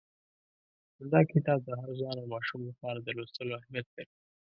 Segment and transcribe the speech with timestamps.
[0.97, 4.13] نو دا کتاب د هر ځوان او ماشوم لپاره د لوستلو اهمیت لري.